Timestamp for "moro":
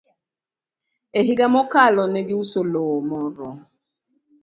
3.09-3.49